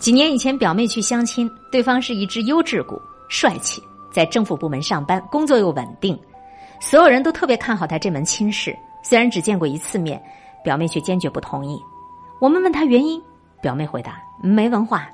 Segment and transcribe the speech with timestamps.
[0.00, 6.18] 几年以前，表妹去相亲，对方是一只优质股，帅气，在政府部门上班，工作又稳定，
[6.80, 8.74] 所有人都特别看好他这门亲事。
[9.02, 10.20] 虽然只见过一次面，
[10.64, 11.78] 表妹却坚决不同意。
[12.40, 13.22] 我们问他原因，
[13.60, 15.06] 表妹回答：没文化。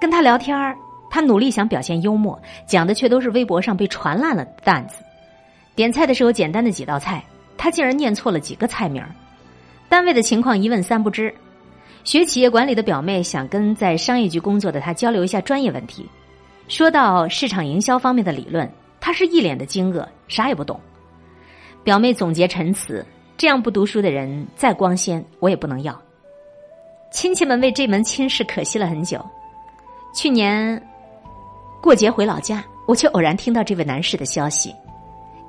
[0.00, 0.76] 跟他聊天儿，
[1.10, 5.02] 他努力想表现幽默，讲的却都是微博上被传烂了的段子。
[5.74, 7.20] 点菜的时候，简单的几道菜，
[7.56, 9.10] 他竟然念错了几个菜名儿。
[9.88, 11.34] 单位的情况一问三不知。
[12.08, 16.08] 学企业管理的表妹想跟在商业局工作的他交流一下专业问题。
[16.66, 18.66] 说到市场营销方面的理论，
[18.98, 20.80] 他是一脸的惊愕，啥也不懂。
[21.84, 23.04] 表妹总结陈词：
[23.36, 25.94] 这样不读书的人再光鲜，我也不能要。
[27.12, 29.22] 亲戚们为这门亲事可惜了很久。
[30.14, 30.82] 去年
[31.82, 34.74] 过节回老家，我却偶然听到这位男士的消息。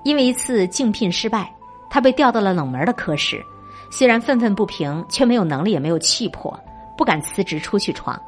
[0.03, 1.49] 因为一次竞聘失败，
[1.89, 3.41] 他被调到了冷门的科室。
[3.89, 6.57] 虽然愤愤不平，却没有能力，也没有气魄，
[6.97, 8.19] 不敢辞职出去闯。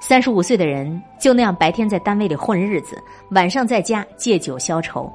[0.00, 5.10] 三十五岁的人就那样白天在单位里混日子，晚上在家借酒消愁。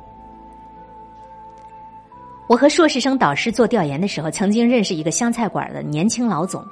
[2.47, 6.65] 我和硕士生导师做调研的时候，曾经认识一个湘菜馆的年轻老总。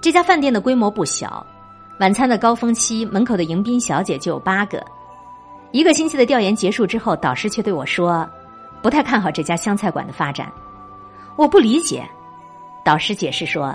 [0.00, 1.44] 这家饭店的规模不小，
[2.00, 4.84] 晚餐的高峰期，门口的迎宾小姐就有八个。
[5.72, 8.28] 一个星期的调研结束之后，导师却对我说
[8.82, 10.52] ：“不太看好这家湘菜馆的发展。”
[11.34, 12.06] 我不理解，
[12.84, 13.74] 导师解释说：“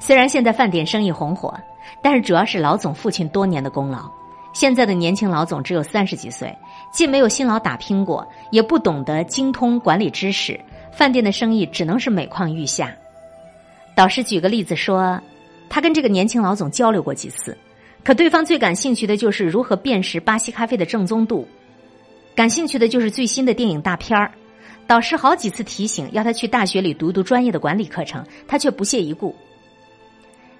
[0.00, 1.54] 虽然现在饭店生意红火，
[2.00, 4.10] 但是主要是老总父亲多年的功劳。
[4.52, 6.56] 现在的年轻老总只有三十几岁，
[6.92, 10.58] 既没有辛劳打拼过，也不懂得精通管理知识，
[10.90, 12.92] 饭店的生意只能是每况愈下。”
[13.94, 15.20] 导师举个例子说，
[15.68, 17.56] 他跟这个年轻老总交流过几次。
[18.02, 21.46] 可对方最感兴趣的就是如何辨识巴西咖啡的正宗度，
[22.34, 24.32] 感兴趣的就是最新的电影大片儿。
[24.90, 29.32] 导师好几次提醒要他去大学里读读专业的管理课程，他却不屑一顾。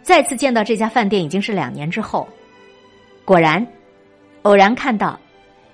[0.03, 2.29] 再次见到这家饭店已经是两年之后，
[3.25, 3.67] 果然，
[4.43, 5.19] 偶然看到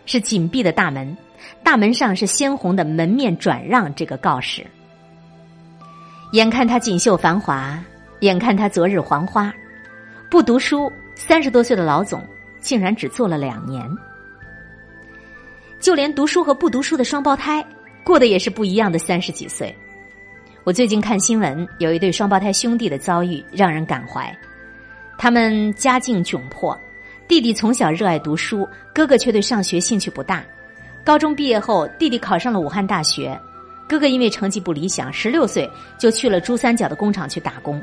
[0.07, 1.15] 是紧闭的大门，
[1.63, 4.67] 大门上是鲜红的“门面转让”这个告示。
[6.33, 7.79] 眼看他锦绣繁华，
[8.21, 9.53] 眼看他昨日黄花，
[10.31, 10.91] 不读书。
[11.15, 12.27] 三十多岁的老总
[12.63, 13.87] 竟然只做了两年，
[15.79, 17.63] 就连读书和不读书的双胞胎
[18.07, 19.75] 过得也是不一样的三十几岁。
[20.63, 24.33] 我最近看新闻，有一对双胞胎兄弟的遭遇让人感怀。
[25.19, 26.81] 他们家境窘迫，
[27.27, 30.45] 弟弟从小热爱读书，哥哥却对上学兴趣不大。
[31.03, 33.37] 高中毕业后，弟弟考上了武汉大学，
[33.89, 35.69] 哥哥因为成绩不理想，十六岁
[35.99, 37.83] 就去了珠三角的工厂去打工。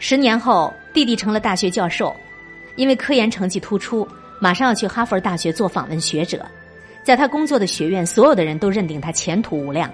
[0.00, 2.12] 十年后，弟弟成了大学教授。
[2.74, 4.04] 因为科研成绩突出，
[4.40, 6.44] 马上要去哈佛大学做访问学者，
[7.04, 9.92] 在他工作的学院，所有的人都认定他前途无量。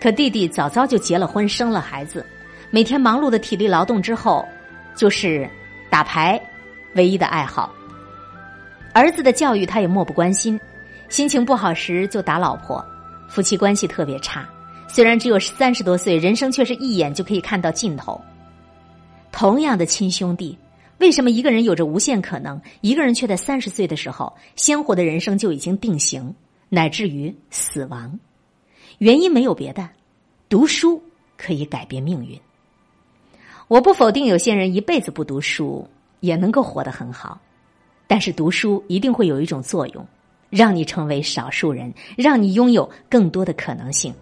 [0.00, 2.26] 可弟弟早早就结了婚，生了孩子，
[2.70, 4.44] 每天忙碌的体力劳动之后，
[4.96, 5.48] 就是
[5.88, 6.38] 打牌，
[6.94, 7.72] 唯一的爱好。
[8.92, 10.60] 儿子的教育他也漠不关心，
[11.08, 12.84] 心情不好时就打老婆，
[13.28, 14.46] 夫妻关系特别差。
[14.88, 18.20] 虽然只有三十多岁，人生却是一眼就可以看到尽头。
[19.30, 20.58] 同样的亲兄弟。
[20.98, 26.34] 为什么一个人有着无限可能，一个人却在三十岁的时候，鲜活的人生就已经定型，
[26.70, 28.18] 乃至于死亡？
[28.98, 29.86] 原因没有别的，
[30.48, 31.02] 读书
[31.36, 32.40] 可以改变命运。
[33.68, 35.86] 我不否定有些人一辈子不读书
[36.20, 37.38] 也能够活得很好，
[38.06, 40.06] 但是读书一定会有一种作用，
[40.48, 44.14] 让你成为少数人，让你拥有更多的可能性。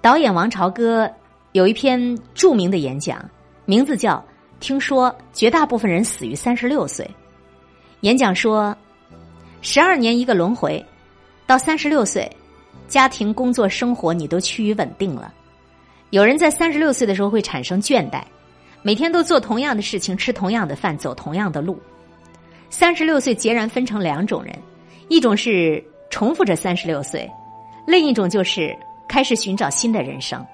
[0.00, 1.10] 导演王朝歌
[1.52, 3.22] 有一篇著名的演讲，
[3.66, 4.24] 名字叫。
[4.60, 7.08] 听说绝大部分人死于三十六岁。
[8.02, 8.76] 演讲说，
[9.62, 10.84] 十二年一个轮回，
[11.46, 12.30] 到三十六岁，
[12.86, 15.32] 家庭、工作、生活你都趋于稳定了。
[16.10, 18.22] 有人在三十六岁的时候会产生倦怠，
[18.82, 21.80] 每天都做同样的事情，吃同样的饭，走同样的路。
[22.68, 24.56] 三十六岁截然分成两种人，
[25.08, 27.30] 一种是重复着三十六岁，
[27.86, 28.76] 另一种就是
[29.08, 30.44] 开始寻找新的人生。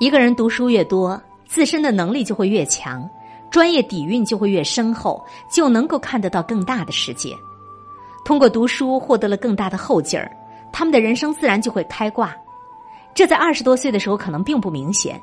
[0.00, 1.20] 一个人读书越多。
[1.48, 3.08] 自身的能力就会越强，
[3.50, 7.34] 专业底蕴就会越深厚，就能够看得到更大的世界。
[8.22, 10.30] 通过读书获得了更大的后劲儿，
[10.70, 12.36] 他们的人生自然就会开挂。
[13.14, 15.18] 这在二十多岁的时候可能并不明显，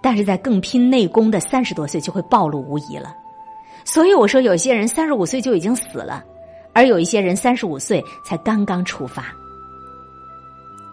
[0.00, 3.14] 但是在更拼内功的三十多岁就会暴露无遗了。
[3.84, 6.24] 所以我说，有些人三十五岁就已经死了，
[6.72, 9.26] 而有一些人三十五岁才刚刚出发。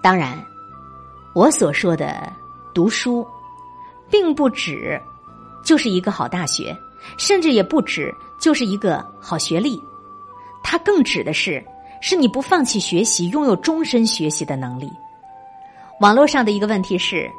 [0.02, 0.38] 当然，
[1.34, 2.30] 我所说的
[2.74, 3.26] 读书。
[4.10, 5.00] 并不止，
[5.64, 6.76] 就是一个好大学，
[7.18, 9.82] 甚至也不止就是一个好学历，
[10.64, 11.64] 它更指的是，
[12.02, 14.92] 是你不放弃学习，拥有终身学习的能力。
[16.00, 17.30] 网络上的一个问题是：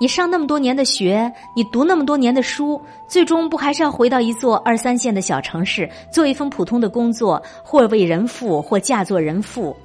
[0.00, 9.76] 你上那么多年的学，你读那么多年的书，最终不还是要回到一座二三线的小城市，做一份普通的工作，或为人父，或嫁作人妇，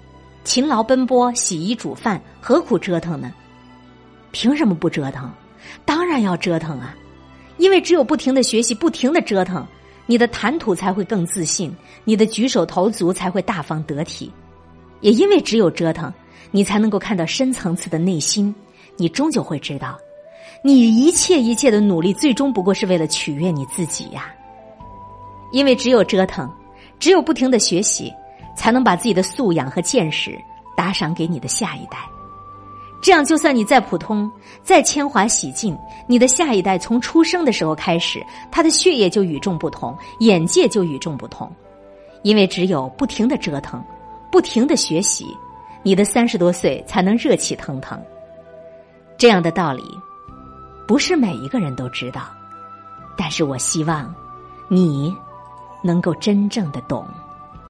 [0.44, 3.32] 勤劳奔波，洗衣煮饭，何苦折腾呢？
[4.32, 5.32] 凭什么不折腾？
[5.86, 6.96] 当然要折腾啊！
[7.58, 9.66] 因为只有不停的学习，不停的折腾，
[10.06, 14.32] 你的谈吐才会更自信，你的举手投足才会大方得体。
[15.02, 16.14] 也因为只有折腾，
[16.52, 18.54] 你才能够看到深层次的内心，
[18.96, 19.98] 你终究会知道。
[20.64, 24.34] 你一切一切的努力，最终不过是为了取悦你自己呀。
[25.52, 26.52] 因为只有折腾，
[27.00, 28.12] 只有不停的学习，
[28.56, 30.38] 才能把自己的素养和见识
[30.76, 31.98] 打赏给你的下一代。
[33.02, 34.30] 这样，就算你再普通、
[34.64, 35.78] 再铅华洗净，
[36.08, 41.52] 你的下一代从出生的时候开始，他的血液就与众不同，眼界就与众不同。
[42.24, 43.84] 因为只有不停的折腾，
[44.32, 45.28] 不停的学习，
[45.84, 48.02] 你的三十多岁才能热气腾腾。
[49.18, 49.84] 这样的道理。
[50.88, 52.22] 不是每一个人都知道，
[53.18, 54.16] 但是我希望
[54.70, 55.14] 你
[55.84, 57.06] 能够真正的懂。